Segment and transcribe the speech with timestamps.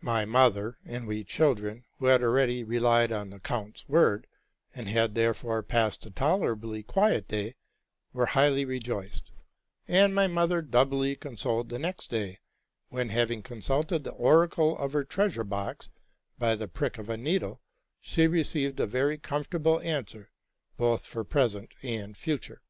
[0.00, 4.28] My mother and we children, who had already relied on the count's word,
[4.76, 7.56] and had therefore passed a tolerably quiet day,
[8.12, 9.32] were highly rejoiced;
[9.88, 12.38] and my mother doubly consoled the next day,
[12.90, 15.90] when, having consulted the oracle of her treasure box,
[16.38, 17.60] by the prick of a needle,
[18.00, 20.30] she received a very comfortable answer,
[20.76, 22.62] both for present and future.